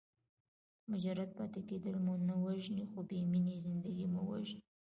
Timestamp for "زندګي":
3.65-4.07